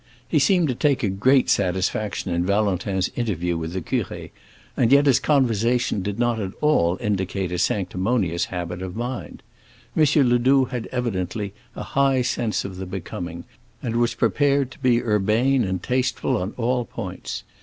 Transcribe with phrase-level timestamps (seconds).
[0.27, 4.31] He seemed to take a great satisfaction in Valentin's interview with the curé,
[4.75, 9.43] and yet his conversation did not at all indicate a sanctimonious habit of mind.
[9.95, 10.03] M.
[10.27, 13.43] Ledoux had evidently a high sense of the becoming,
[13.83, 17.43] and was prepared to be urbane and tasteful on all points.